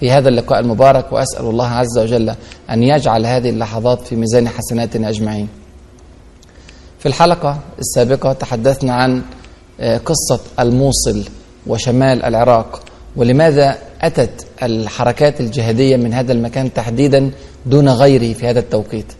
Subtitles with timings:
[0.00, 2.34] في هذا اللقاء المبارك وأسأل الله عز وجل
[2.70, 5.48] أن يجعل هذه اللحظات في ميزان حسناتنا أجمعين.
[6.98, 9.22] في الحلقة السابقة تحدثنا عن
[10.04, 11.24] قصة الموصل
[11.66, 12.82] وشمال العراق
[13.16, 17.30] ولماذا أتت الحركات الجهادية من هذا المكان تحديدا
[17.66, 19.12] دون غيره في هذا التوقيت؟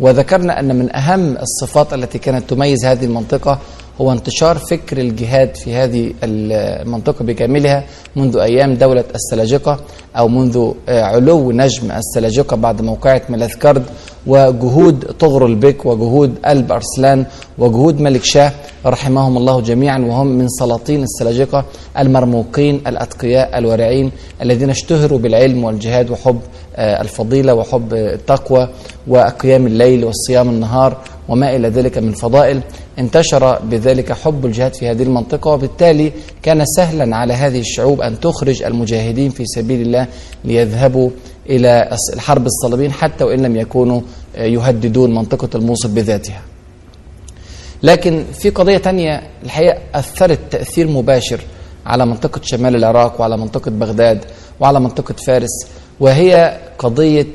[0.00, 3.58] وذكرنا أن من أهم الصفات التي كانت تميز هذه المنطقة
[4.00, 7.84] هو انتشار فكر الجهاد في هذه المنطقة بكاملها
[8.16, 9.80] منذ أيام دولة السلاجقة
[10.16, 13.84] أو منذ علو نجم السلاجقة بعد موقعة ملاذكرد
[14.26, 17.24] وجهود طغرل بك وجهود ألب أرسلان
[17.58, 18.52] وجهود ملك شاه
[18.86, 21.64] رحمهم الله جميعا وهم من سلاطين السلاجقة
[21.98, 24.10] المرموقين الأتقياء الورعين
[24.42, 26.40] الذين اشتهروا بالعلم والجهاد وحب
[26.78, 28.68] الفضيلة وحب التقوى
[29.08, 30.96] وقيام الليل والصيام النهار
[31.28, 32.60] وما إلى ذلك من فضائل.
[32.98, 38.62] انتشر بذلك حب الجهاد في هذه المنطقة وبالتالي كان سهلا على هذه الشعوب أن تخرج
[38.62, 40.06] المجاهدين في سبيل الله
[40.44, 41.10] ليذهبوا
[41.50, 44.00] إلى الحرب الصليبين حتى وإن لم يكونوا
[44.36, 46.42] يهددون منطقة الموصل بذاتها.
[47.82, 51.40] لكن في قضية تانية الحقيقة أثرت تأثير مباشر
[51.86, 54.24] على منطقة شمال العراق وعلى منطقة بغداد
[54.60, 55.66] وعلى منطقة فارس.
[56.02, 57.26] وهي قضية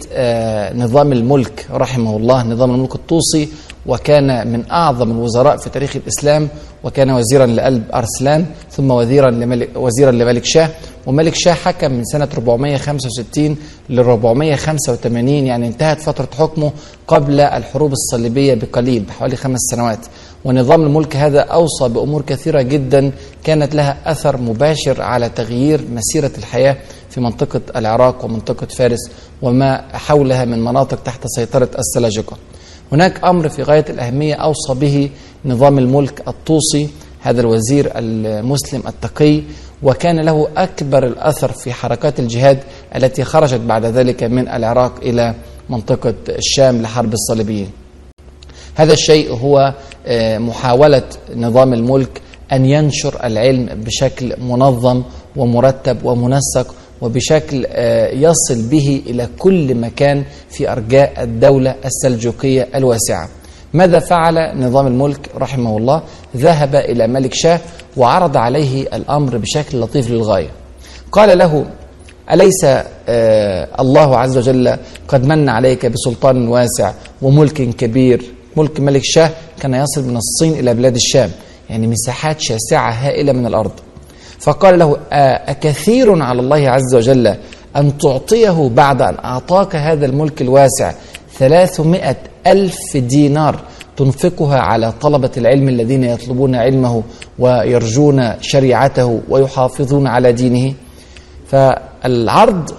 [0.76, 3.50] نظام الملك رحمه الله نظام الملك الطوسي
[3.86, 6.48] وكان من أعظم الوزراء في تاريخ الإسلام
[6.84, 10.70] وكان وزيرا لقلب أرسلان ثم وزيرا لملك, وزيرا لملك شاه
[11.06, 13.58] وملك شاه حكم من سنة 465
[13.90, 16.72] ل 485 يعني انتهت فترة حكمه
[17.08, 20.00] قبل الحروب الصليبية بقليل بحوالي خمس سنوات.
[20.46, 23.12] ونظام الملك هذا أوصى بأمور كثيرة جدا
[23.44, 26.78] كانت لها أثر مباشر على تغيير مسيرة الحياة
[27.10, 29.00] في منطقة العراق ومنطقة فارس
[29.42, 32.38] وما حولها من مناطق تحت سيطرة السلاجقة.
[32.92, 35.10] هناك أمر في غاية الأهمية أوصى به
[35.46, 36.90] نظام الملك الطوسي
[37.22, 39.42] هذا الوزير المسلم التقي
[39.84, 42.60] وكان له أكبر الأثر في حركات الجهاد
[42.96, 45.36] التي خرجت بعد ذلك من العراق إلى
[45.70, 47.72] منطقة الشام لحرب الصليبيين.
[48.76, 49.74] هذا الشيء هو
[50.38, 51.04] محاولة
[51.36, 55.04] نظام الملك أن ينشر العلم بشكل منظم
[55.36, 57.66] ومرتب ومنسق وبشكل
[58.14, 63.30] يصل به إلى كل مكان في أرجاء الدولة السلجوقية الواسعة.
[63.74, 66.02] ماذا فعل نظام الملك رحمه الله؟
[66.38, 67.60] ذهب إلى ملك شاه
[67.98, 70.50] وعرض عليه الأمر بشكل لطيف للغاية.
[71.12, 71.66] قال له
[72.32, 72.66] أليس
[73.80, 74.78] الله عز وجل
[75.08, 80.74] قد من عليك بسلطان واسع وملك كبير؟ ملك ملك شاه كان يصل من الصين إلى
[80.74, 81.32] بلاد الشام
[81.70, 83.72] يعني مساحات شاسعة هائلة من الأرض.
[84.40, 84.98] فقال له
[85.48, 87.36] أكثير على الله عز وجل
[87.76, 90.94] أن تعطيه بعد أن أعطاك هذا الملك الواسع
[91.38, 92.16] ثلاثمائة
[92.48, 93.60] ألف دينار
[93.98, 97.04] تنفقها على طلبة العلم الذين يطلبون علمه
[97.40, 100.74] ويرجون شريعته ويحافظون على دينه.
[101.48, 102.72] فالعرض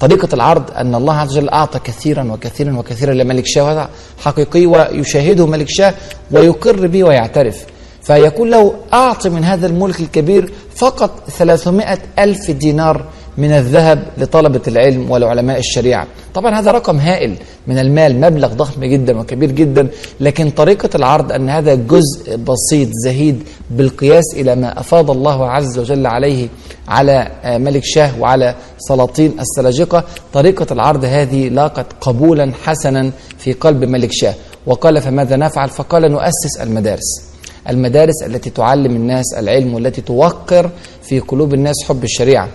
[0.00, 3.88] طريقة العرض أن الله عز وجل أعطى كثيرا وكثيرا وكثيرا لملك شاه وهذا
[4.18, 5.94] حقيقي ويشاهده ملك شاه
[6.30, 7.66] ويقر به ويعترف.
[8.02, 13.04] فيقول له أعط من هذا الملك الكبير فقط 300 ألف دينار
[13.38, 16.06] من الذهب لطلبة العلم ولعلماء الشريعة.
[16.34, 19.88] طبعا هذا رقم هائل من المال مبلغ ضخم جدا وكبير جدا
[20.20, 26.06] لكن طريقة العرض أن هذا جزء بسيط زهيد بالقياس إلى ما أفاض الله عز وجل
[26.06, 26.48] عليه
[26.88, 30.04] على ملك شاه وعلى سلاطين السلاجقة.
[30.32, 34.34] طريقة العرض هذه لاقت قبولا حسنا في قلب ملك شاه.
[34.66, 37.35] وقال فماذا نفعل؟ فقال نؤسس المدارس.
[37.70, 40.70] المدارس التي تعلم الناس العلم والتي توقر
[41.02, 42.48] في قلوب الناس حب الشريعة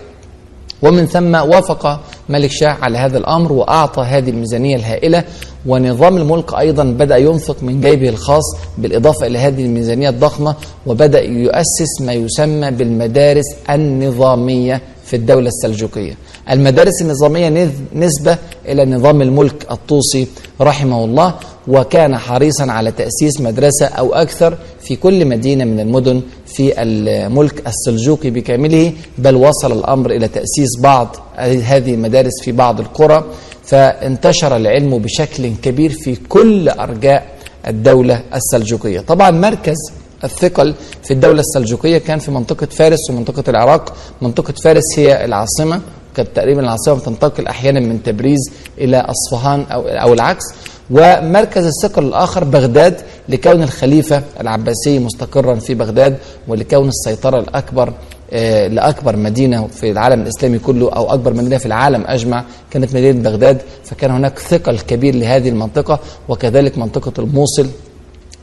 [0.82, 5.24] ومن ثم وافق ملك شاه على هذا الأمر وأعطى هذه الميزانية الهائلة
[5.66, 8.42] ونظام الملك أيضا بدأ ينفق من جيبه الخاص
[8.78, 10.54] بالإضافة إلى هذه الميزانية الضخمة
[10.86, 16.14] وبدأ يؤسس ما يسمى بالمدارس النظامية في الدولة السلجوقية.
[16.50, 18.38] المدارس النظامية نسبة
[18.68, 20.26] إلى نظام الملك الطوسي
[20.62, 21.34] رحمه الله
[21.68, 28.30] وكان حريصا على تأسيس مدرسة أو أكثر في كل مدينة من المدن في الملك السلجوقي
[28.30, 33.24] بكامله بل وصل الأمر إلى تأسيس بعض هذه المدارس في بعض القرى
[33.64, 37.26] فانتشر العلم بشكل كبير في كل أرجاء
[37.68, 39.00] الدولة السلجوقية.
[39.00, 39.76] طبعا مركز
[40.24, 40.74] الثقل
[41.04, 43.94] في الدولة السلجوقية كان في منطقة فارس ومنطقة العراق.
[44.22, 45.80] منطقة فارس هي العاصمة
[46.16, 48.38] كانت تقريبا العاصمة بتنتقل أحيانا من تبريز
[48.78, 50.44] إلى أصفهان أو, أو العكس.
[50.90, 56.16] ومركز الثقل الآخر بغداد لكون الخليفة العباسي مستقرا في بغداد
[56.48, 57.92] ولكون السيطرة الأكبر
[58.34, 63.22] آه، لأكبر مدينة في العالم الإسلامي كله أو أكبر مدينة في العالم أجمع كانت مدينة
[63.30, 63.58] بغداد.
[63.84, 67.66] فكان هناك ثقل كبير لهذه المنطقة وكذلك منطقة الموصل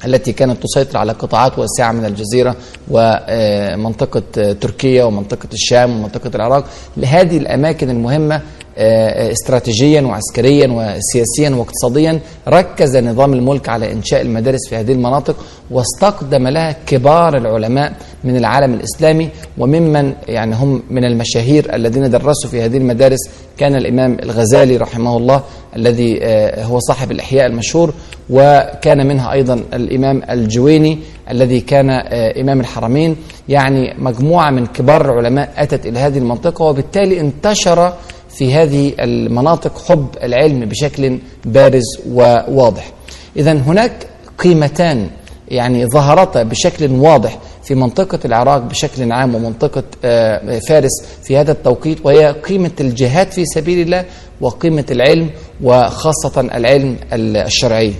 [0.05, 2.55] التي كانت تسيطر على قطاعات واسعة من الجزيرة
[2.91, 6.65] ومنطقة تركيا ومنطقة الشام ومنطقة العراق.
[7.05, 8.41] هذه الأماكن المهمة
[8.79, 15.35] استراتيجيا وعسكريا وسياسيا واقتصاديا ركز نظام الملك على إنشاء المدارس في هذه المناطق
[15.71, 17.93] واستقدم لها كبار العلماء
[18.23, 23.19] من العالم الإسلامي وممن يعني هم من المشاهير الذين درسوا في هذه المدارس.
[23.57, 25.43] كان الإمام الغزالي رحمه الله
[25.75, 27.93] الذي آه، هو صاحب الإحياء المشهور
[28.29, 30.99] وكان منها أيضا الإمام الجويني
[31.31, 33.15] الذي كان آه، إمام الحرمين.
[33.49, 37.93] يعني مجموعة من كبار العلماء أتت إلى هذه المنطقة وبالتالي انتشر
[38.29, 42.91] في هذه المناطق حب العلم بشكل بارز وواضح.
[43.37, 45.09] إذا هناك قيمتان
[45.47, 50.91] يعني ظهرتا بشكل واضح في منطقة العراق بشكل عام ومنطقة آه، فارس
[51.23, 54.05] في هذا التوقيت وهي قيمة الجهاد في سبيل الله
[54.41, 55.29] وقيمة العلم
[55.63, 57.93] وخاصة العلم الشرعي.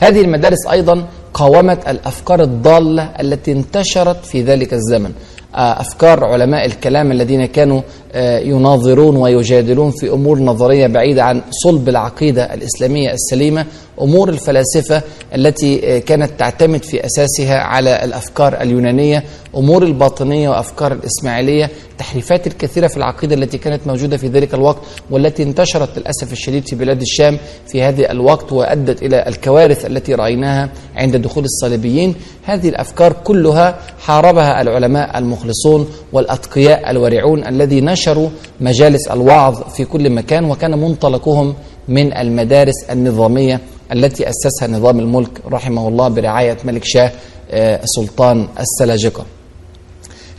[0.00, 5.12] هذه المدارس أيضا قاومت الأفكار الضالة التي انتشرت في ذلك الزمن.
[5.54, 7.80] أفكار علماء الكلام الذين كانوا
[8.12, 13.66] آه، يناظرون ويجادلون في أمور نظرية بعيدة عن صلب العقيدة الإسلامية السليمة
[14.00, 15.02] أمور الفلاسفة
[15.34, 19.24] التي آه، كانت تعتمد في أساسها على الأفكار اليونانية
[19.56, 24.78] أمور الباطنية وأفكار الإسماعيلية التحريفات الكثيرة في العقيدة التي كانت موجودة في ذلك الوقت
[25.10, 30.70] والتي انتشرت للأسف الشديد في بلاد الشام في هذه الوقت وأدت إلى الكوارث التي رأيناها
[30.96, 32.14] عند دخول الصليبيين.
[32.44, 38.28] هذه الأفكار كلها حاربها العلماء المخلصون والأتقياء الورعون الذي نشروا
[38.60, 41.54] مجالس الوعظ في كل مكان وكان منطلقهم
[41.88, 43.60] من المدارس النظامية
[43.92, 47.12] التي أسسها نظام الملك رحمه الله برعاية ملك شاه
[47.52, 49.24] آه، سلطان السلاجقة.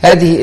[0.02, 0.36] هذه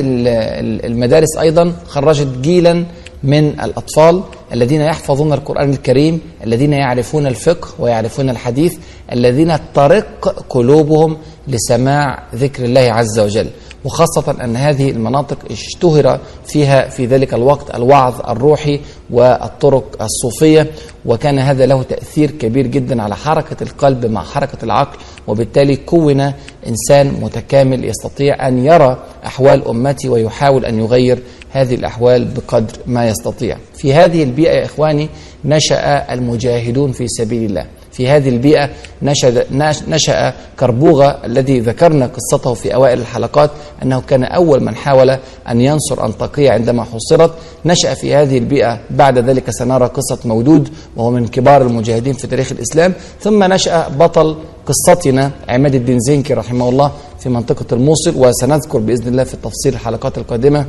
[0.90, 2.84] المدارس أيضا خرجت جيلا
[3.22, 4.22] من الأطفال
[4.52, 8.74] الذين يحفظون القرآن الكريم الذين يعرفون الفقه ويعرفون الحديث
[9.12, 11.16] الذين ترق قلوبهم
[11.48, 13.48] لسماع ذكر الله عز وجل.
[13.84, 18.80] وخاصة أن هذه المناطق اشتهر فيها في ذلك الوقت الوعظ الروحي
[19.10, 20.66] والطرق الصوفية
[21.06, 26.32] وكان هذا له تأثير كبير جدا على حركة القلب مع حركة العقل وبالتالي كون
[26.66, 33.56] إنسان متكامل يستطيع أن يرى أحوال أمتي ويحاول أن يغير هذه الأحوال بقدر ما يستطيع.
[33.74, 35.08] في هذه البيئة يا إخواني
[35.44, 37.66] نشأ المجاهدون في سبيل الله.
[37.92, 38.70] في هذه البيئة
[39.02, 39.44] نشأ,
[39.88, 43.50] نشأ كربوغة الذي ذكرنا قصته في أوائل الحلقات
[43.82, 45.10] أنه كان أول من حاول
[45.48, 47.30] أن ينصر أنطاكية عندما حصرت.
[47.64, 52.52] نشأ في هذه البيئة بعد ذلك سنرى قصة مودود وهو من كبار المجاهدين في تاريخ
[52.52, 52.94] الإسلام.
[53.20, 54.36] ثم نشأ بطل
[54.66, 60.18] قصتنا عماد الدين زنكي رحمه الله في منطقة الموصل وسنذكر بإذن الله في التفصيل الحلقات
[60.18, 60.66] القادمة.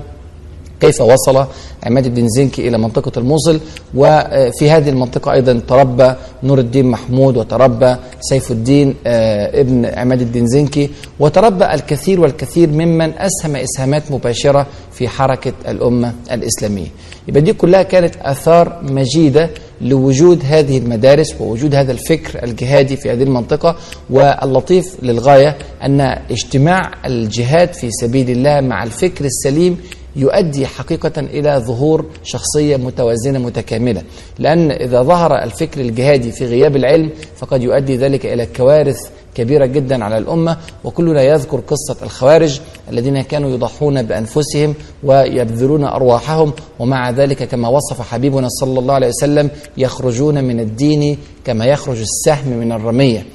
[0.81, 1.45] كيف وصل
[1.83, 3.59] عماد الدين زنكي إلى منطقة الموصل؟
[3.95, 6.13] وفي هذه المنطقة أيضا تربى
[6.43, 10.89] نور الدين محمود وتربى سيف الدين آه، ابن عماد الدين زنكي
[11.19, 16.87] وتربى الكثير والكثير ممن أسهم إسهامات مباشرة في حركة الأمة الإسلامية.
[17.27, 19.49] يبقى دي كلها كانت آثار مجيدة
[19.81, 23.75] لوجود هذه المدارس ووجود هذا الفكر الجهادي في هذه المنطقة.
[24.09, 29.77] واللطيف للغاية أن اجتماع الجهاد في سبيل الله مع الفكر السليم
[30.15, 34.01] يؤدي حقيقة إلى ظهور شخصية متوازنة متكاملة.
[34.39, 38.98] لأن إذا ظهر الفكر الجهادي في غياب العلم فقد يؤدي ذلك إلى كوارث
[39.36, 47.10] كبيرة جدا على الأمة وكلنا يذكر قصة الخوارج الذين كانوا يضحون بأنفسهم ويبذلون أرواحهم ومع
[47.10, 52.72] ذلك كما وصف حبيبنا صلى الله عليه وسلم يخرجون من الدين كما يخرج السهم من
[52.72, 53.25] الرمية.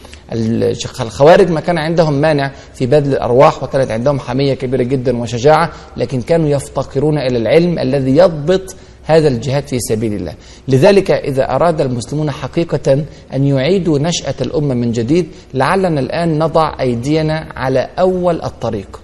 [1.00, 6.22] الخوارج ما كان عندهم مانع في بذل الأرواح وكانت عندهم حمية كبيرة جدا وشجاعة لكن
[6.22, 10.34] كانوا يفتقرون إلى العلم الذي يضبط هذا الجهاد في سبيل الله.
[10.68, 13.04] لذلك إذا أراد المسلمون حقيقة
[13.34, 19.00] أن يعيدوا نشأة الأمة من جديد لعلنا الآن نضع أيدينا على أول الطريق.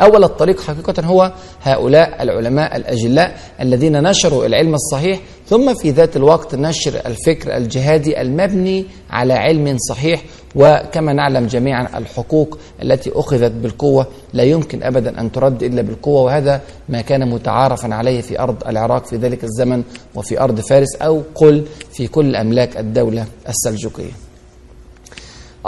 [0.00, 1.32] أول الطريق حقيقة هو
[1.62, 8.86] هؤلاء العلماء الأجلاء الذين نشروا العلم الصحيح ثم في ذات الوقت نشر الفكر الجهادي المبني
[9.10, 10.22] على علم صحيح
[10.54, 16.60] وكما نعلم جميعا الحقوق التي أخذت بالقوة لا يمكن أبدا أن ترد إلا بالقوة وهذا
[16.88, 19.82] ما كان متعارفا عليه في أرض العراق في ذلك الزمن
[20.14, 24.31] وفي أرض فارس أو قل في كل أملاك الدولة السلجوقية.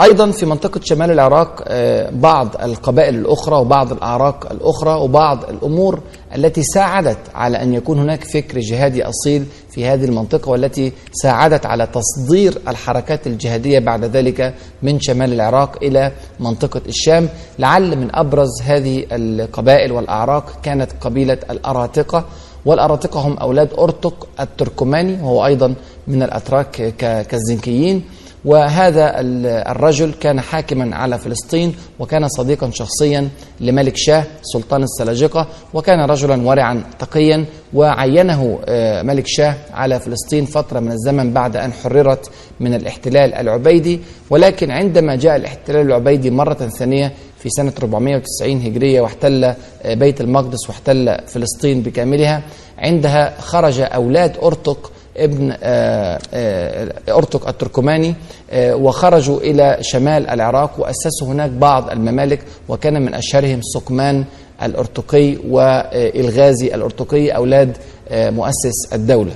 [0.02, 6.00] أيضا في منطقة شمال العراق آه، بعض القبائل الأخرى وبعض الأعراق الأخرى وبعض الأمور
[6.36, 11.86] التي ساعدت على أن يكون هناك فكر جهادي أصيل في هذه المنطقة والتي ساعدت على
[11.86, 17.28] تصدير الحركات الجهادية بعد ذلك من شمال العراق إلى منطقة الشام.
[17.58, 22.24] لعل من أبرز هذه القبائل والأعراق كانت قبيلة الأراتقة
[22.66, 25.74] والأراتقة هم أولاد أرتق التركماني وهو أيضا
[26.08, 28.04] من الأتراك ك- كالزنكيين.
[28.44, 33.28] وهذا ال- الرجل كان حاكما على فلسطين وكان صديقا شخصيا
[33.60, 40.80] لملك شاه سلطان السلاجقة وكان رجلا ورعا تقيا وعينه آه، ملك شاه على فلسطين فترة
[40.80, 44.00] من الزمن بعد أن حررت من الاحتلال العبيدي.
[44.30, 49.56] ولكن عندما جاء الاحتلال العبيدي مرة ثانية في سنة 490 هجرية واحتل آه،
[49.94, 52.42] بيت المقدس واحتل فلسطين بكاملها
[52.78, 58.14] عندها خرج أولاد أرتق ابن آه، آه، أرتق التركماني
[58.50, 64.24] آه، وخرجوا إلى شمال العراق وأسسوا هناك بعض الممالك وكان من أشهرهم سقمان
[64.62, 67.76] الأرتقي والغازي الأرتقي أولاد
[68.12, 69.32] مؤسس الدولة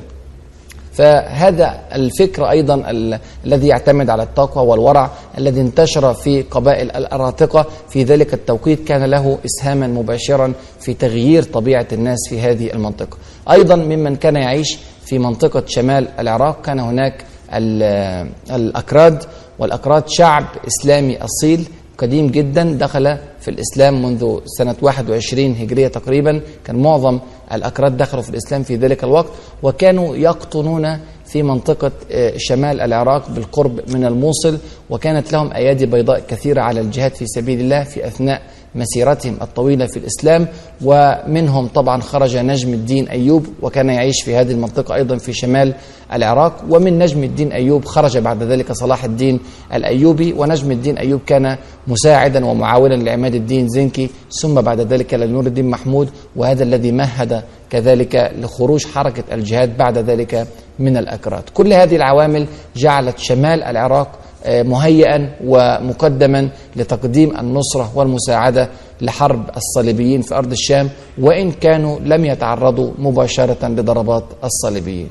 [0.93, 8.03] فهذا الفكر أيضا ال- الذي يعتمد على التقوى والورع الذي انتشر في قبائل الاراتقه في
[8.05, 13.17] ذلك التوقيت كان له اسهاما مباشرا في تغيير طبيعة الناس في هذه المنطقة.
[13.51, 17.25] أيضا ممن كان يعيش في منطقة شمال العراق كان هناك
[17.55, 19.23] ال- الأكراد
[19.59, 26.41] والأكراد شعب إسلامي أصيل قديم جدا دخل في الإسلام منذ سنة 21 هجرية تقريبا.
[26.65, 27.19] كان معظم
[27.53, 29.29] الأكراد دخلوا في الإسلام في ذلك الوقت
[29.63, 34.59] وكانوا يقطنون في منطقة آه، شمال العراق بالقرب من الموصل
[34.91, 38.43] وكانت لهم أيادي بيضاء كثيرة على الجهاد في سبيل الله في أثناء
[38.75, 40.49] مسيرتهم الطويلة في الإسلام
[40.85, 45.75] ومنهم طبعا خرج نجم الدين أيوب وكان يعيش في هذه المنطقة أيضا في شمال
[46.13, 46.65] العراق.
[46.71, 49.41] ومن نجم الدين أيوب خرج بعد ذلك صلاح الدين
[49.75, 51.57] الأيوبي ونجم الدين أيوب كان
[51.87, 54.11] مساعدا ومعاونا لعماد الدين زنكي
[54.43, 60.47] ثم بعد ذلك لنور الدين محمود وهذا الذي مهد كذلك لخروج حركة الجهاد بعد ذلك
[60.79, 61.43] من الأكراد.
[61.55, 62.47] كل هذه العوامل
[62.77, 64.09] جعلت شمال العراق
[64.47, 68.69] مهيئا ومقدما لتقديم النصرة والمساعدة
[69.01, 75.11] لحرب الصليبيين في أرض الشام وإن كانوا لم يتعرضوا مباشرة لضربات الصليبيين.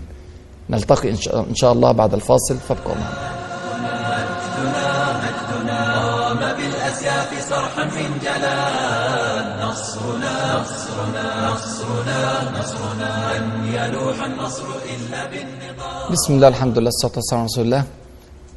[0.69, 1.09] نلتقي
[1.49, 3.37] إن شاء- الله بعد الفاصل فابقوا معنا.
[16.11, 17.83] بسم الله الحمد لله الصلاة والسلام على رسول الله.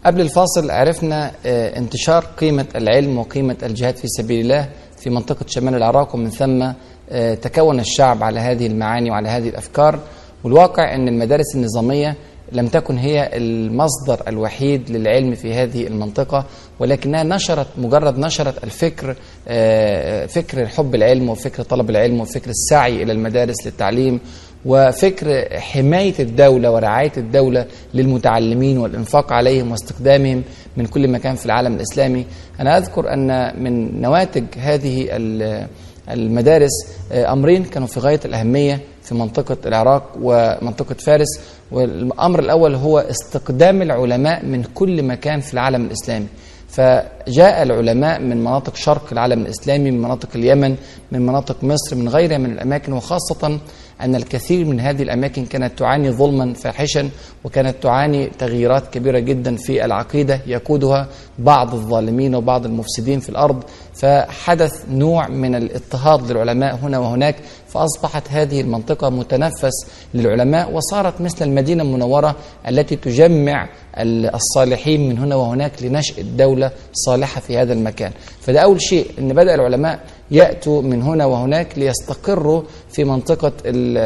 [0.04, 5.74] قبل الفاصل عرفنا آه، انتشار قيمة العلم وقيمة الجهاد في سبيل الله في منطقة شمال
[5.74, 6.72] العراق ومن ثم
[7.10, 9.98] آه، تكون الشعب على هذه المعاني وعلى هذه الأفكار.
[10.44, 12.16] والواقع أن المدارس النظامية
[12.52, 16.44] لم تكن هي المصدر الوحيد للعلم في هذه المنطقة
[16.80, 19.16] ولكنها نشرت مجرد نشرت الفكر
[19.48, 24.20] آه، فكر حب العلم وفكر طلب العلم وفكر السعي إلى المدارس للتعليم
[24.64, 30.42] وفكر حماية الدولة ورعاية الدولة للمتعلمين والإنفاق عليهم واستخدامهم
[30.76, 32.26] من كل مكان في العالم الإسلامي.
[32.60, 35.66] أنا أذكر أن من نواتج هذه ال-
[36.10, 36.70] المدارس
[37.12, 41.28] آه، أمرين كانوا في غاية الأهمية في منطقة العراق ومنطقة فارس.
[41.72, 46.26] والأمر الأول هو استقدام العلماء من كل مكان في العالم الإسلامي.
[46.68, 50.76] فجاء العلماء من مناطق شرق العالم الإسلامي من مناطق اليمن
[51.12, 53.58] من مناطق مصر من غيرها من الأماكن وخاصة
[54.04, 57.10] أن الكثير من هذه الأماكن كانت تعاني ظلما فاحشا
[57.44, 63.62] وكانت تعاني تغييرات كبيرة جدا في العقيدة يقودها بعض الظالمين وبعض المفسدين في الأرض.
[63.94, 67.36] فحدث نوع من الاضطهاد للعلماء هنا وهناك
[67.68, 69.72] فأصبحت هذه المنطقة متنفس
[70.14, 72.36] للعلماء وصارت مثل المدينة المنورة
[72.68, 78.12] التي تجمع ال- الصالحين من هنا وهناك لنشأ دولة صالحة في هذا المكان.
[78.40, 83.98] فده أول شيء أن بدأ العلماء يأتوا من هنا وهناك ليستقروا في منطقة ال-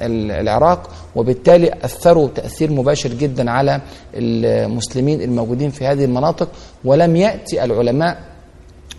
[0.00, 3.80] ال- العراق وبالتالي أثروا تأثير مباشر جدا على
[4.14, 6.48] المسلمين الموجودين في هذه المناطق
[6.84, 8.30] ولم يأتي العلماء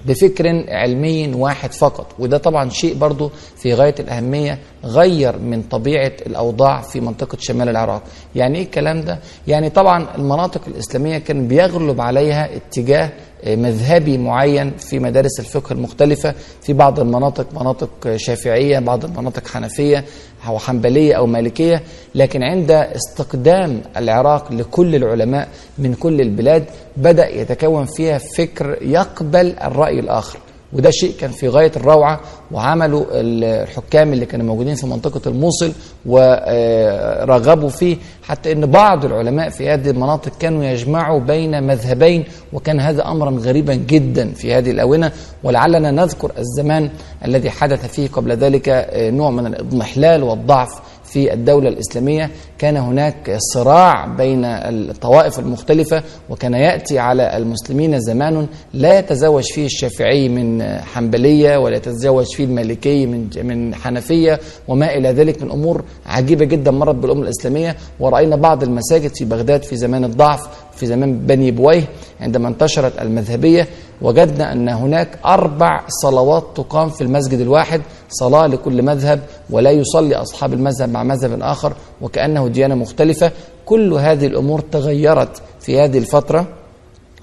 [0.06, 6.82] بفكر علمي واحد فقط وده طبعا شيء برضو في غاية الأهمية غير من طبيعة الأوضاع
[6.82, 8.04] في منطقة شمال العراق
[8.36, 13.10] يعني إيه الكلام ده؟ يعني طبعا المناطق الإسلامية كان بيغلب عليها اتجاه
[13.48, 20.06] مذهبي معين في مدارس الفقه المختلفة في بعض المناطق مناطق شافعية بعض المناطق حنفية
[20.48, 21.82] أو حنبلية أو مالكية
[22.16, 26.66] لكن عند استقدام العراق لكل العلماء من كل البلاد
[26.98, 30.40] بدأ يتكون فيها فكر يقبل الرأي الآخر.
[30.74, 35.72] وده شيء كان في غاية الروعة وعملوا الحكام اللي كانوا موجودين في منطقة الموصل
[36.06, 42.24] ورغبوا فيه حتى أن بعض العلماء في هذه المناطق كانوا يجمعوا بين مذهبين
[42.54, 45.12] وكان هذا أمرا غريبا جدا في هذه الأونة.
[45.44, 46.90] ولعلنا نذكر الزمان
[47.26, 50.70] الذي حدث فيه قبل ذلك نوع من الإضمحلال والضعف
[51.12, 59.00] في الدولة الإسلامية كان هناك صراع بين الطوائف المختلفة وكان يأتي على المسلمين زمان لا
[59.00, 65.44] يتزوج فيه الشافعي من حنبلية ولا يتزوج فيه المالكي من من حنفية وما إلى ذلك
[65.44, 67.76] من أمور عجيبة جدا مرت بالأمة الإسلامية.
[68.00, 71.84] ورأينا بعض المساجد في بغداد في زمان الضعف في زمان بني بويه
[72.22, 73.68] عندما انتشرت المذهبية
[74.02, 77.82] وجدنا أن هناك أربع صلوات تقام في المسجد الواحد.
[78.12, 83.32] صلاة لكل مذهب ولا يصلي أصحاب المذهب مع مذهب آخر وكأنه ديانة مختلفة.
[83.66, 86.48] كل هذه الأمور تغيرت في هذه الفترة.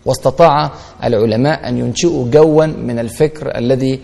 [0.06, 0.70] واستطاع
[1.04, 4.00] العلماء أن ينشئوا جوا من الفكر الذي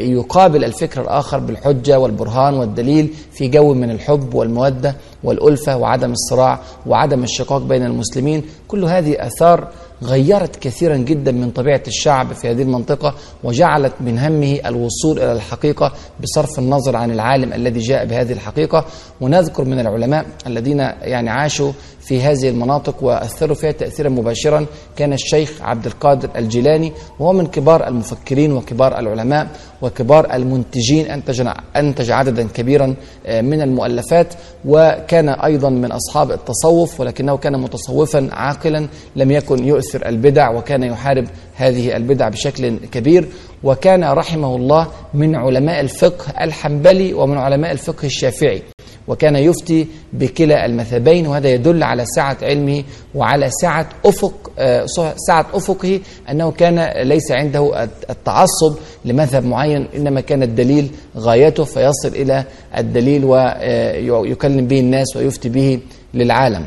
[0.00, 7.22] يقابل الفكر الآخر بالحجة والبرهان والدليل في جو من الحب والمودة والألفة وعدم الصراع وعدم
[7.22, 8.42] الشقاق بين المسلمين.
[8.68, 9.68] كل هذه أثار
[10.02, 13.14] غيرت كثيرا جدا من طبيعة الشعب في هذه المنطقة
[13.44, 18.84] وجعلت من همه الوصول إلى الحقيقة بصرف النظر عن العالم الذي جاء بهذه الحقيقة.
[19.20, 21.72] ونذكر من العلماء الذين يعني عاشوا
[22.06, 27.88] في هذه المناطق وأثروا فيها تأثيرا مباشرا كان الشيخ عبد القادر الجيلاني وهو من كبار
[27.88, 29.48] المفكرين وكبار العلماء
[29.82, 32.94] وكبار المنتجين أنتج, أنتج عددا كبيرا
[33.28, 34.34] من المؤلفات
[34.64, 41.26] وكان أيضا من أصحاب التصوف ولكنه كان متصوفا عاقلا لم يكن يؤثر البدع وكان يحارب
[41.54, 43.28] هذه البدع بشكل كبير.
[43.64, 48.62] وكان رحمه الله من علماء الفقه الحنبلي ومن علماء الفقه الشافعي.
[49.08, 52.84] وكان يفتي بكلا المذهبين وهذا يدل على سعة علمه
[53.14, 54.50] وعلى سعة أفق
[55.28, 62.44] سعة أفقه أنه كان ليس عنده التعصب لمذهب معين إنما كان الدليل غايته فيصل إلى
[62.78, 65.80] الدليل ويكلم به الناس ويفتي به
[66.14, 66.64] للعالم.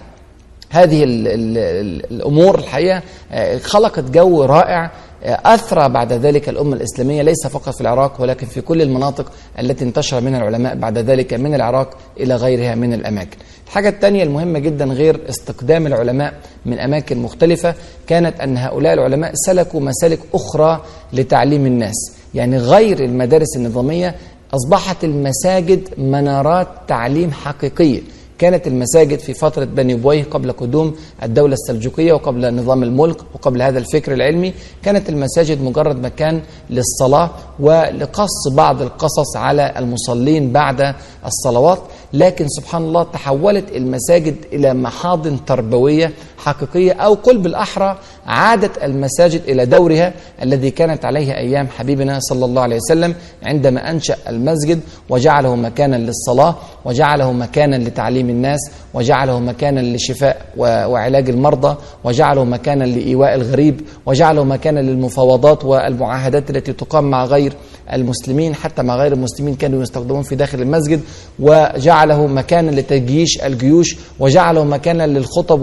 [0.72, 1.58] هذه ال ال
[2.12, 3.02] الأمور الحقيقة
[3.58, 4.92] خلقت جو رائع
[5.24, 10.22] أثرى بعد ذلك الأمة الإسلامية ليس فقط في العراق ولكن في كل المناطق التي انتشر
[10.22, 13.38] منها العلماء بعد ذلك من العراق إلى غيرها من الأماكن.
[13.68, 16.34] الحاجة الثانية المهمة جدا غير استقدام العلماء
[16.66, 17.74] من أماكن مختلفة
[18.08, 20.84] كانت أن هؤلاء العلماء سلكوا مسالك أخرى
[21.14, 21.96] لتعليم الناس.
[22.36, 24.16] يعني غير المدارس النظامية
[24.54, 28.02] أصبحت المساجد منارات تعليم حقيقية.
[28.40, 33.80] كانت المساجد في فترة بني بويه قبل قدوم الدولة السلجوقية وقبل نظام الملك وقبل هذا
[33.80, 41.80] الفكر العلمي كانت المساجد مجرد مكان للصلاة ولقص بعض القصص على المصلين بعد الصلوات
[42.14, 47.98] لكن سبحان الله تحولت المساجد إلى محاضن تربوية حقيقية أو قل بالأحرى
[48.30, 50.14] عادت المساجد إلى دورها
[50.44, 56.56] الذي كانت عليه أيام حبيبنا صلى الله عليه وسلم عندما أنشأ المسجد وجعله مكانا للصلاة
[56.86, 58.60] وجعله مكانا لتعليم الناس
[58.94, 67.04] وجعله مكانا لشفاء وعلاج المرضى وجعله مكانا لإيواء الغريب وجعله مكانا للمفاوضات والمعاهدات التي تقام
[67.10, 67.54] مع غير
[67.94, 71.02] المسلمين حتى مع غير المسلمين كانوا يستخدمون في داخل المسجد
[71.40, 75.62] وجعله مكانا لتجيش الجيوش وجعله مكانا للخطب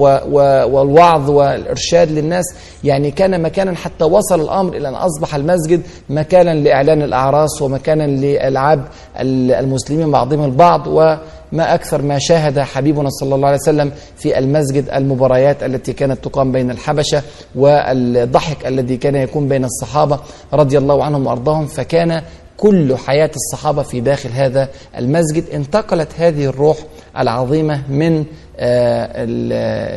[0.73, 2.45] والوعظ والإرشاد للناس
[2.85, 8.85] يعني كان مكانا حتى وصل الأمر إلى أن أصبح المسجد مكانا لإعلان الأعراس ومكانا لألعاب
[9.21, 15.63] المسلمين بعضهم البعض وما أكثر ما شاهد حبيبنا صلى الله عليه وسلم في المسجد المباريات
[15.63, 17.23] التي كانت تقام بين الحبشة
[17.55, 20.19] والضحك الذي كان يكون بين الصحابة
[20.53, 21.67] رضي الله عنهم وأرضاهم.
[21.67, 22.23] فكان
[22.57, 26.79] كل حياة الصحابة في داخل هذا المسجد انتقلت هذه الروح
[27.19, 28.25] العظيمة من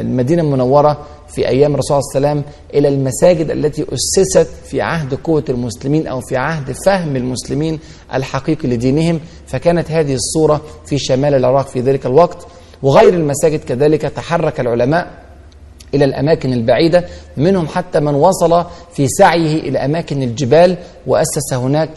[0.02, 5.13] المدينة المنورة في أيام الرسول صلى الله عليه وسلم إلى المساجد التي أسست في عهد
[5.13, 7.80] قوة المسلمين أو في عهد فهم المسلمين
[8.13, 9.19] الحقيقي لدينهم.
[9.48, 12.48] فكانت هذه الصورة في شمال العراق في ذلك الوقت.
[12.84, 15.29] وغير المساجد كذلك تحرك العلماء
[15.93, 17.06] إلى الأماكن البعيدة
[17.38, 21.89] منهم حتى من وصل في سعيه إلى أماكن الجبال وأسس هناك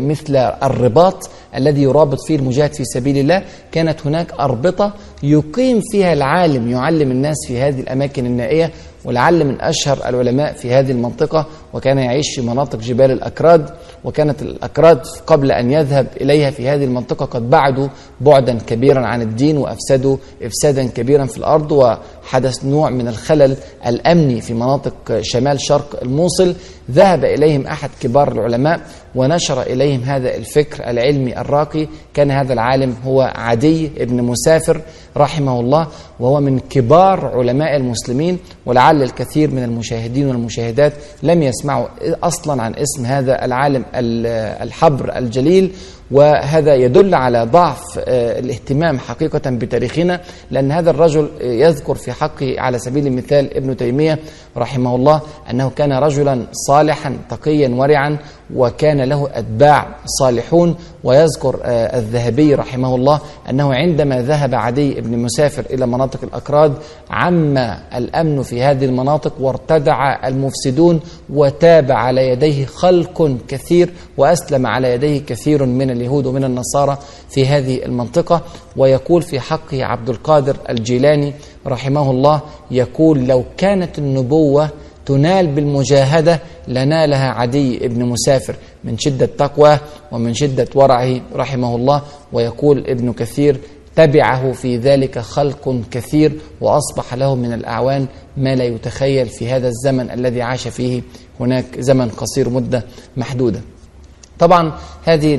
[0.00, 3.42] مثل الرباط الذي يرابط فيه المجاهد في سبيل الله.
[3.72, 8.70] كانت هناك أربطة يقيم فيها العالم يعلم الناس في هذه الأماكن النائية
[9.04, 13.70] ولعل من أشهر العلماء في هذه المنطقة وكان يعيش في مناطق جبال الأكراد.
[14.04, 17.88] وكانت الأكراد قبل أن يذهب إليها في هذه المنطقة قد بعدوا
[18.20, 24.54] بعدا كبيرا عن الدين وأفسدوا إفسادا كبيرا في الأرض وحدث نوع من الخلل الأمني في
[24.54, 26.54] مناطق شمال شرق الموصل.
[26.90, 28.80] ذهب إليهم أحد كبار العلماء
[29.14, 31.88] ونشر إليهم هذا الفكر العلمي الراقي.
[32.14, 34.80] كان هذا العالم هو عدي ابن مسافر
[35.16, 35.88] رحمه الله
[36.20, 41.86] وهو من كبار علماء المسلمين ولعل الكثير من المشاهدين والمشاهدات لم يسمعوا
[42.22, 45.72] أصلا عن اسم هذا العالم الحبر الجليل.
[46.10, 53.06] وهذا يدل على ضعف الاهتمام حقيقة بتاريخنا لأن هذا الرجل يذكر في حقه على سبيل
[53.06, 54.18] المثال ابن تيمية
[54.56, 58.18] رحمه الله أنه كان رجلا صالحا تقيا ورعا
[58.54, 60.76] وكان له أتباع صالحون.
[61.04, 66.72] ويذكر الذهبي رحمه الله أنه عندما ذهب عدي بن مسافر إلى مناطق الأكراد
[67.10, 67.58] عم
[67.94, 75.66] الأمن في هذه المناطق وارتدع المفسدون وتاب على يديه خلق كثير وأسلم على يديه كثير
[75.66, 76.98] من اليهود ومن النصارى
[77.30, 78.40] في هذه المنطقة.
[78.76, 81.32] ويقول في حقه عبد القادر الجيلاني
[81.66, 84.68] رحمه الله يقول لو كانت النبوة
[85.06, 89.80] تنال بالمجاهدة لنالها عدي بن مسافر من شدة تقواه
[90.12, 93.56] ومن شدة ورعه رحمه الله ويقول ابن كثير
[93.96, 100.10] تبعه في ذلك خلق كثير وأصبح له من الأعوان ما لا يتخيل في هذا الزمن
[100.10, 101.02] الذي عاش فيه
[101.40, 102.84] هناك زمن قصير مدة
[103.16, 103.60] محدودة.
[104.38, 104.72] طبعا
[105.04, 105.36] هذه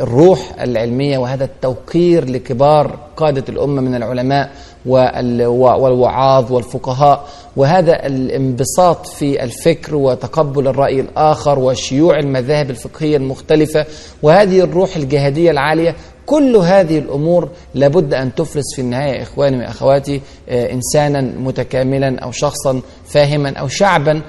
[0.00, 4.50] الروح العلمية وهذا التوقير لكبار قادة الأمة من العلماء
[4.86, 7.24] والوعاظ والفقهاء.
[7.56, 13.86] وهذا الانبساط في الفكر وتقبل الرأي الآخر وشيوع المذاهب الفقهية المختلفة.
[14.22, 15.94] وهذه الروح الجهادية العالية
[16.26, 23.50] كل هذه الأمور لابد أن تفرز في النهاية إخواني واخواتي إنسانا متكاملا أو شخصا فاهما
[23.56, 24.22] أو شعبا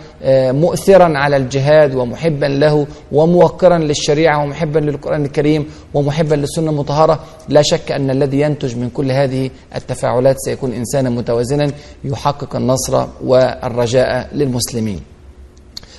[0.51, 7.91] مؤثرا على الجهاد ومحبا له وموقرا للشريعة ومحبا للقرآن الكريم ومحبا للسنة المطهرة لا شك
[7.91, 11.71] أن الذي ينتج من كل هذه التفاعلات سيكون إنسانا متوازنا
[12.03, 15.12] يحقق النصر والرجاء للمسلمين.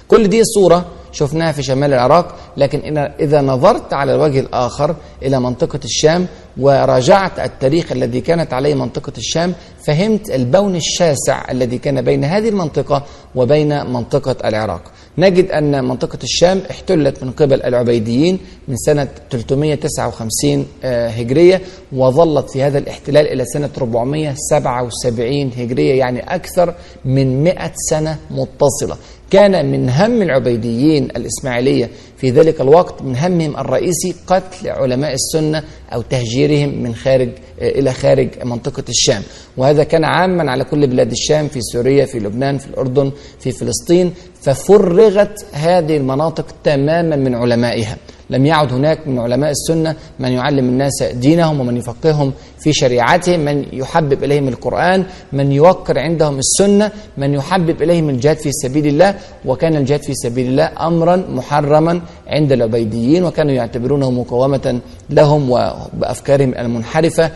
[0.08, 5.80] كل دي صورة شفناها في شمال العراق لكن إذا نظرت على الوجه الآخر إلى منطقة
[5.84, 6.26] الشام
[6.60, 9.54] وراجعت التاريخ الذي كانت عليه منطقة الشام
[9.86, 13.02] فهمت البون الشاسع الذي كان بين هذه المنطقة
[13.34, 14.82] وبين منطقة العراق.
[15.18, 18.38] نجد أن منطقة الشام احتلت من قبل العبيديين
[18.68, 21.60] من سنة 359 هجرية
[21.92, 28.96] وظلت في هذا الاحتلال إلى سنة 477 هجرية يعني أكثر من 100 سنة متصلة.
[29.34, 31.90] كان من هم العبيديين الإسماعيلية.
[32.16, 38.28] في ذلك الوقت من همهم الرئيسي قتل علماء السنة أو تهجيرهم من خارج إلى خارج
[38.44, 39.22] منطقة الشام.
[39.56, 44.12] وهذا كان عاما على كل بلاد الشام في سوريا في لبنان في الأردن في فلسطين.
[44.42, 47.96] ففرغت هذه المناطق تماما من علمائها.
[48.30, 53.66] لم يعد هناك من علماء السنة من يعلم الناس دينهم ومن يفقههم في شريعتهم من
[53.72, 59.76] يحبب إليهم القرآن من يوقر عندهم السنة من يحبب إليهم الجهاد في سبيل الله وكان
[59.76, 67.30] الجهاد في سبيل الله أمرا محرما عند العبيديين وكانوا يعتبرونه مقاومة لهم وبأفكارهم المنحرفة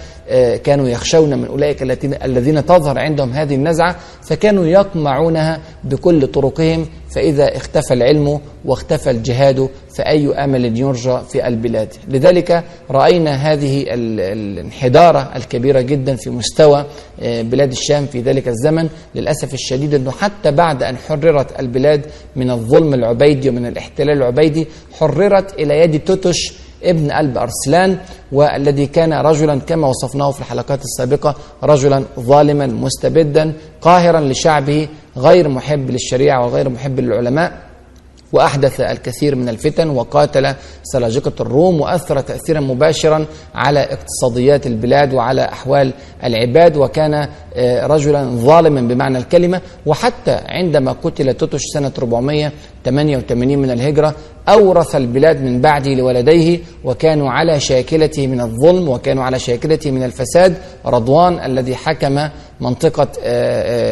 [0.64, 1.82] كانوا يخشون من أولئك
[2.24, 10.44] الذين تظهر عندهم هذه النزعة فكانوا يقمعونها بكل طرقهم فإذا اختفى العلم واختفى الجهاد فأي
[10.44, 11.88] أمل يرجى في البلاد.
[12.08, 16.86] لذلك رأينا هذه الانحدارة الكبيرة جدا في مستوى
[17.22, 18.88] بلاد الشام في ذلك الزمن.
[19.14, 25.54] للأسف الشديد أنه حتى بعد أن حررت البلاد من الظلم العبيدي ومن الاحتلال العبيدي حررت
[25.54, 27.98] إلى يد توتش ابن ألب أرسلان
[28.32, 35.90] والذي كان رجلا كما وصفناه في الحلقات السابقة رجلا ظالما مستبدا قاهرا لشعبه غير محب
[35.90, 37.67] للشريعة وغير محب للعلماء.
[38.32, 45.92] وأحدث الكثير من الفتن وقاتل سلاجقة الروم وأثر تأثيرا مباشرا على اقتصاديات البلاد وعلى أحوال
[46.24, 47.28] العباد وكان
[47.84, 49.60] رجلا ظالما بمعنى الكلمة.
[49.86, 54.14] وحتى عندما قتل توتش سنة 488 من الهجرة
[54.48, 60.56] أورث البلاد من بعده لولديه وكانوا على شاكلته من الظلم وكانوا على شاكلته من الفساد.
[60.86, 62.28] رضوان الذي حكم
[62.60, 63.08] منطقة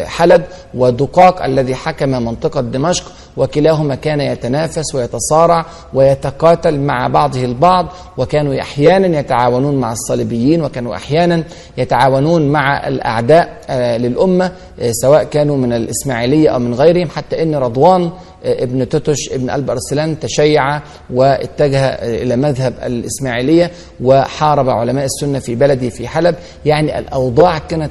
[0.05, 0.43] حلب
[0.75, 7.87] ودقاق الذي حكم منطقة دمشق وكلاهما كان يتنافس ويتصارع ويتقاتل مع بعضه البعض
[8.19, 11.45] وكانوا أحيانا يتعاونون مع الصليبيين وكانوا أحيانا
[11.79, 13.59] يتعاونون مع الأعداء
[13.97, 14.53] للأمة
[14.91, 18.11] سواء كانوا من الإسماعيلية أو من غيرهم حتى أن رضوان
[18.45, 20.81] ابن توتش ابن ألب أرسلان تشيع
[21.15, 23.71] واتجه إلى مذهب الإسماعيلية
[24.05, 26.35] وحارب علماء السنة في بلده في حلب.
[26.65, 27.91] يعني الأوضاع كانت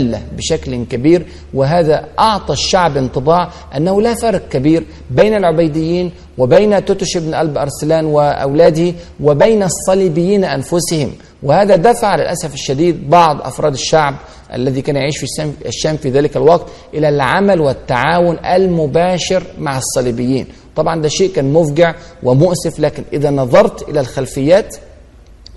[0.00, 7.16] مختلة بشكل كبير وهذا أعطى الشعب انطباع أنه لا فرق كبير بين العبيديين وبين توتش
[7.16, 11.12] بن ألب أرسلان وأولاده وبين الصليبيين أنفسهم.
[11.42, 14.14] وهذا دفع للأسف الشديد بعض أفراد الشعب
[14.54, 15.26] الذي كان يعيش في
[15.66, 20.46] الشام في ذلك الوقت إلى العمل والتعاون المباشر مع الصليبيين.
[20.76, 24.76] طبعا ده شيء كان مفجع ومؤسف لكن إذا نظرت إلى الخلفيات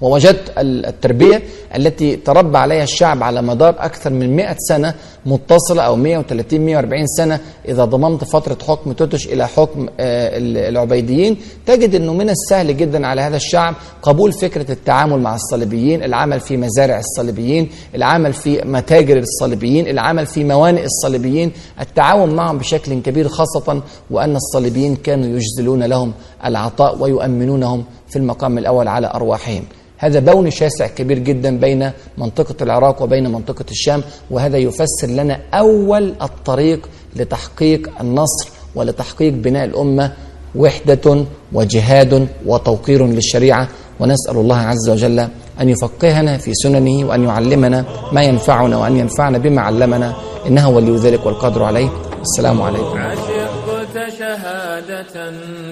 [0.03, 1.41] ووجدت التربية
[1.75, 4.93] التي تربى عليها الشعب على مدار أكثر من 100 سنة
[5.25, 10.29] متصلة أو 130 140 سنة إذا ضممت فترة حكم توتش إلى حكم آه،
[10.69, 11.37] العبيديين.
[11.65, 16.57] تجد أنه من السهل جدا على هذا الشعب قبول فكرة التعامل مع الصليبيين العمل في
[16.57, 21.51] مزارع الصليبيين العمل في متاجر الصليبيين العمل في موانئ الصليبيين.
[21.81, 26.13] التعاون معهم بشكل كبير خاصة وأن الصليبيين كانوا يجزلون لهم
[26.45, 29.63] العطاء ويؤمنونهم في المقام الأول على أرواحهم.
[30.03, 36.13] هذا بون شاسع كبير جدا بين منطقة العراق وبين منطقة الشام وهذا يفسر لنا أول
[36.21, 40.11] الطريق لتحقيق النصر ولتحقيق بناء الأمة
[40.55, 43.67] وحدة وجهاد وتوقير للشريعة.
[43.99, 45.19] ونسأل الله عز وجل
[45.61, 50.13] أن يفقهنا في سننه وأن يعلمنا ما ينفعنا وأن ينفعنا بما علمنا
[50.47, 51.89] إنه ولي ذلك والقدر عليه.
[52.21, 52.97] السلام عليكم.
[52.97, 55.31] عشقت شهادة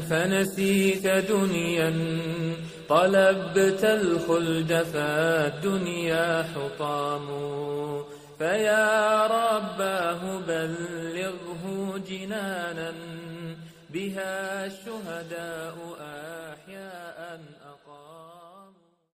[0.10, 1.91] فنسيت دنيا.
[2.91, 7.27] طلبت الخلد فالدنيا حطام.
[8.39, 12.93] فيا رباه بلغه جنانا
[13.89, 17.39] بها الشهداء أحياء